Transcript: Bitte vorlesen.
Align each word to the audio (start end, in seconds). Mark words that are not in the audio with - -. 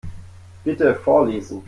Bitte 0.65 0.95
vorlesen. 0.95 1.59